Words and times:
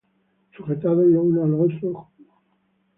Sujetados 0.57 1.05
los 1.05 1.23
unos 1.25 1.43
á 1.43 1.45
los 1.47 1.59
otros 1.59 1.73
en 1.73 1.75
el 1.75 1.79
temor 1.93 2.07
de 2.17 2.23
Dios. 2.23 2.33